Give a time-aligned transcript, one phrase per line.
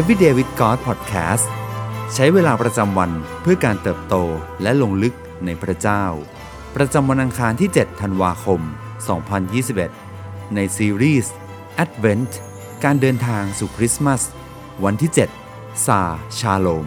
[0.00, 1.46] Everyday with God Podcast
[2.14, 3.10] ใช้เวลาประจำวัน
[3.42, 4.14] เพื่อการเติบโต
[4.62, 5.14] และลงลึก
[5.44, 6.04] ในพระเจ้า
[6.76, 8.60] ประจำวันอังคารที่ 7 ธันวาคม
[9.98, 11.34] 2021 ในซีรีส์
[11.84, 12.32] Advent
[12.84, 14.22] การเดินทางสู่คริสต์มาส
[14.84, 15.10] วันที่
[15.48, 16.00] 7 ซา
[16.38, 16.86] ชาโลม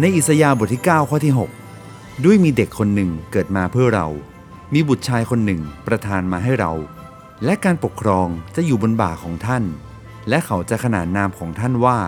[0.00, 1.63] ในอิสยาห์บทที่ 9 ข้อที่ 6
[2.22, 4.06] ด้วยมีเด็กคนหนึ่งเกิดมาเพื่อเรา
[4.74, 6.72] มีบุตรชายคนหนึ่งประทานมาให้เรา
[7.44, 9.64] และการปกครองจะอยู่บนบ่าของท่าน
[10.28, 11.98] และเขาจะขนานนามของท่านว่า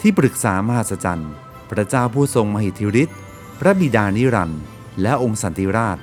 [0.00, 1.32] ที่ปรึกษามหัศจรรย์
[1.70, 3.16] พระเจ้าผู้ทรงมหิทธิฤทธิ์
[3.60, 4.62] พระบิดานิรันดร์
[5.02, 5.98] และองค์สันติราช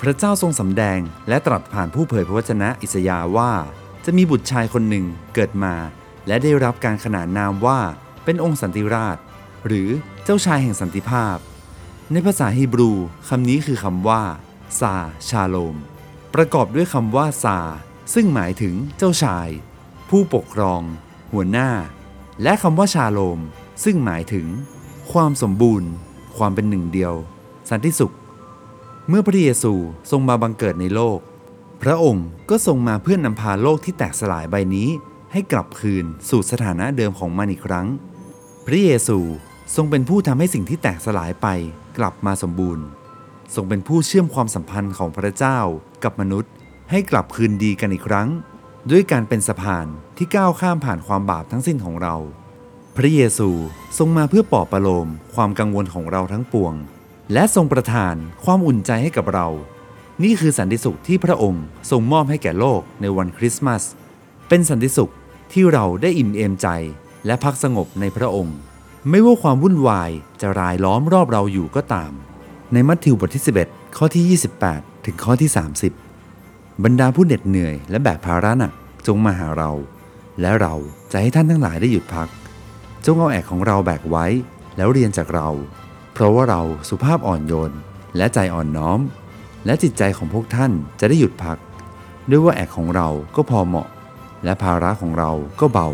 [0.00, 0.98] พระเจ้าทรงสำแดง
[1.28, 3.52] และตรัสผ่านผู้เผยพระวจนะอิสยาว่า
[4.04, 5.74] จะมีบุตรชายคนหนึ่งเกิดมา
[6.26, 7.80] และได้รับการขนานนามว่า
[8.24, 9.18] เป็นองค์สันติราช
[9.66, 9.88] หรือ
[10.24, 11.36] เจ้าชายแห่งสันติภาพ
[12.12, 12.92] ในภาษาฮีบรู
[13.28, 14.22] คำนี้คือคำว่า
[14.80, 14.94] ซา
[15.28, 15.76] ชาโลม
[16.34, 17.58] ประกอบด้วยคำว่าซา
[18.14, 19.48] ซึ่งหมายถึงเจ้าชาย
[20.08, 20.82] ผู้ปกครอง
[21.32, 21.70] หัวหน้า
[22.42, 23.40] และคำว่าชาโลม
[23.84, 24.46] ซึ่งหมายถึง
[25.12, 25.90] ความสมบูรณ์
[26.36, 27.14] ความเป็นหนึ่งเดียว
[27.70, 28.14] สันติสุข
[29.08, 29.72] เมื่อพระเยซู
[30.10, 31.18] ทรงมาบังเกิดในโลก
[31.82, 34.88] พระองค์ก็ทรงมาเพื่อนนำพาโลกที่แตกสลายใบนี้
[35.32, 37.86] ให้กลับคืนสู่สถานะเดิมของมันอีกครั้ง
[38.66, 39.18] พระเยซู
[39.76, 41.46] ทรงเป็นผู้ทำให้สิ่งที่แตกสลายไป
[41.98, 42.84] กลับมาสมบูรณ์
[43.54, 45.58] ทรงเป็นผู้เชื่อมความสัมพันธ์ของพระเจ้า
[46.04, 46.52] กับมนุษย์
[46.90, 48.28] ให้กลับคืนดีกันอีกครั้ง
[48.90, 52.16] ด้วยการเป็นสะพานที่ก้าวข้ามผ่านความบาปทั้งสิ้นของเรา
[52.96, 53.50] พระเยซู
[53.98, 56.74] ทรงมาเพื่อปลอบประโลมความกังวลของเราทั้งปวง
[57.32, 59.48] และทรงประทานความอุ่นใจให้กับเรา
[60.22, 63.82] นี่คือสันติสุขที่พระองค์ทรงมอบให้แก่โลกในวันคริสต์มาส
[64.48, 65.12] เป็นสันติสุข
[65.52, 66.68] ที่เราได้อิ่มเอมใจ
[67.26, 68.58] และพักสงบในพระองค์
[69.08, 70.10] ไม่ว่าความวุ่นวาย
[70.40, 72.12] จะรายล้อมรอบเราอยู่ก็ตาม
[72.72, 74.38] ในมัทธิวบทที่ 11 ข้อที่
[74.68, 75.50] 28 ถึงข้อที่
[76.16, 78.72] 30 บรรดาผู้เหน็ดเหนื่อยและแบกภาระหนัก
[79.06, 79.70] จงมาหาเรา
[80.40, 80.74] และเรา
[81.12, 82.28] จะให้ท่านทั้งหลายได้หยุดพัก
[83.04, 84.26] จงเอาแอกของเราแบกไว้
[84.76, 85.48] แล้วเรียนจากเรา
[86.12, 87.72] เพราะว่าเราสุภาพอ่อนโยน
[88.16, 89.00] และใจอ่อนน้อม
[89.66, 91.58] และจิตใจของพวกท่านจะได้หยุดพัก
[92.30, 93.88] ด้วยว่าแอกของเราก็พอเหมาะ
[94.44, 95.30] และภาระของเรา
[95.60, 95.88] ก็เบา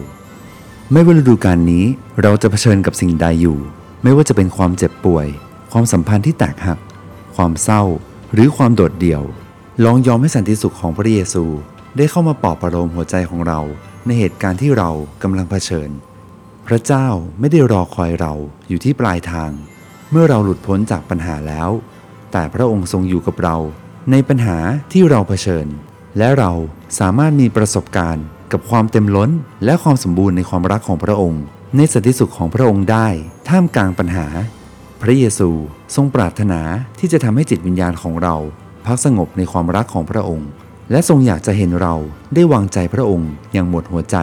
[0.93, 1.85] ไม่ว่าฤดูกาลนี้
[2.23, 3.59] เราจะเผชิญกับสิ่งใดอยู่
[4.03, 5.27] ไม่ว่าจะเป็นความเจ็บป่วย
[5.73, 6.79] ความสัมพันธ์ที่แตกหัก
[7.37, 7.83] ความเศร้า
[8.33, 9.23] หรือความโดดเดี่ยว
[9.85, 11.45] ลองยอมให้สันติสุขของพระเยซู
[11.97, 13.61] ได้เข้ามาปลอบประโลมหัวใจของเรา
[14.07, 14.91] ในเหตุการณ์ที่เรา
[15.23, 15.91] กำลังเผชิญ
[16.67, 17.07] พระเจ้า
[17.41, 18.33] ไม่ได้รอคอยเรา
[18.69, 19.51] อยู่ที่ปลายทาง
[20.11, 21.71] เมื่อเราหลุดพ้นจากปัญหาแล้ว
[22.33, 23.57] แต่พระองค์ทรงอยู่กับเรา
[24.11, 24.59] ในปัญหา
[24.93, 25.67] ที่เราเผชิญ
[26.19, 26.53] และเรา
[26.99, 29.31] สามารถมีประสบการณ์ กับความเต็มล้น
[29.65, 31.43] และความสมบูรณ์ในความรักของพระองค์
[31.77, 33.07] ในสันติสุขของพระองค์ได้
[33.49, 34.27] ท่ามกลางปัญหา
[35.03, 35.51] พระเยซู
[35.95, 36.61] ทรงปรารถนา
[36.99, 38.37] ที่จะทำให้จิตวิญญาณของเรา
[38.87, 40.49] พักสงบในความรักของพระองค์
[40.91, 41.95] และทรงอยากจะเห็นเรา
[42.35, 44.17] ได้วางใจพระองค์อย่างหมดหัวใจ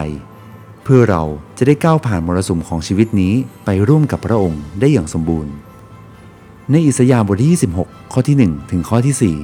[0.84, 1.22] เพื่อเรา
[1.58, 3.34] จะได้ก้าวผ่านมรสุมของชีวิตนี้
[3.64, 5.52] ไปร่วมกับพระองค์ได้อย่างสมบูรณ์
[6.70, 7.50] ในอิสยาห์บทที่
[7.84, 9.36] 26ข้อที่1ถึงข้อที่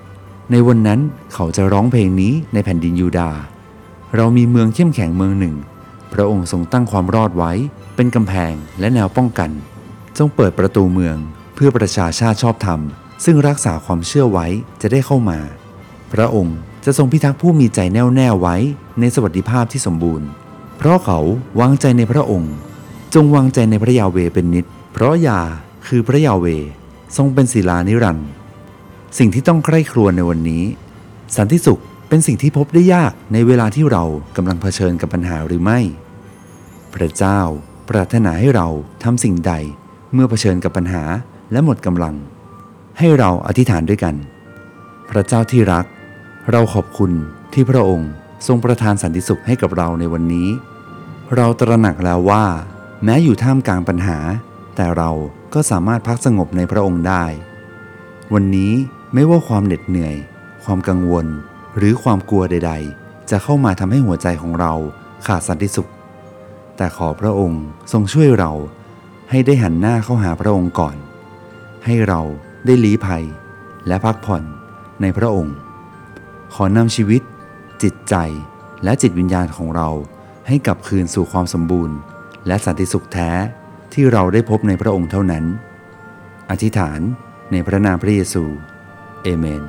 [0.00, 1.00] 4 ในวันนั้น
[1.32, 3.38] เขาจะร้องเพลงนี้ในแผ่นดินยูดาห์
[4.16, 5.54] เรามีเมืองเข้มแข็งเมืองหนึ่ง
[6.12, 7.52] พระองค์ทรงตั้งความรอดไว้
[7.96, 9.50] เป็นกำแพงและแนวป้องกัน
[10.18, 11.16] จงเปิดประตูเมือง
[11.54, 12.80] เพื่อประชาชาติชอบธรรม
[13.24, 14.46] ซึ่งรักษาความเชื่อไว้
[14.80, 15.38] จะได้เข้ามา
[16.12, 18.56] พระองค์จะทรงพิทักษ์ผู้มีใจแน่วแน่ไว้
[19.00, 20.28] ในสวัสดิภาพที่สมบูรณ์
[20.78, 21.18] เพราะเขา
[21.60, 22.54] วางใจในพระองค์
[23.14, 25.40] จงวางใจในพระยาเวเป็นนิด เพราะยา
[25.86, 26.46] คือพระยาเว
[27.16, 28.28] ทรงเป็นศิลานิรันดร์
[29.18, 30.62] สิ่งที่ต้องใคร่ครวญในวันนี้
[31.36, 34.04] สันติสุข เป็นสิ่งที่พบได้ยากในเวลาที่เรา
[34.36, 35.80] กำลังเผชิญกับปัญหาหรือไม่
[36.94, 37.40] พระเจ้า
[37.88, 38.68] ปรารถนาให้เรา
[39.04, 39.52] ทำสิ่งใด
[40.12, 41.02] เมื่อเผชิญกับปัญหา
[41.52, 42.14] และหมดกำลัง
[42.98, 44.14] ให้เราอธิษฐานด้วยกัน
[45.10, 45.86] พระเจ้าที่รัก
[46.50, 47.12] เราขอบคุณ
[47.52, 48.10] ที่พระองค์
[48.46, 50.48] ทรงประทานสันติสุขให้กับเราในวันนี้
[51.36, 52.44] เราตระหนักแล้วว่า
[53.04, 54.18] แม้อยู่ท่ามกลางปัญหา
[54.76, 55.10] แต่เรา
[55.54, 57.24] ก็สามารถพักสงบในพระองค์ได้
[58.34, 58.72] วันนี้
[59.14, 60.16] ไม่ว่าความเหน็ดเหนื่อย
[60.64, 61.26] ความกังวล
[61.76, 64.72] หรือความกลัวใด ๆ จะเข้ามาทำให้หัวใจของเรา
[65.26, 65.90] ขาดสันติสุข
[66.76, 67.62] แต่ขอพระองค์
[67.92, 68.52] ทรงช่วยเรา
[69.30, 70.96] ให้ได้หันหน้าเข้าหาพระองค์ก่อน
[71.84, 72.20] ให้เรา
[72.66, 73.24] ได้ลี้ภัย
[73.86, 74.42] และพักผ่อน
[75.00, 75.56] ในพระองค์
[76.54, 77.22] ขอนำชีวิต
[77.82, 78.14] จิตใจ
[78.84, 79.88] และจิตวิญญาณของเรา
[80.46, 81.96] ให้กลับคืนสู่ความสมบูรณ์
[82.46, 83.30] และสันติสุขแท้
[83.92, 85.44] ที่เราได้พบในพระองค์เท่านั้น
[86.50, 87.00] อธิษฐาน
[87.52, 88.44] ในพระนามพระเยซู
[89.22, 89.62] เอเมน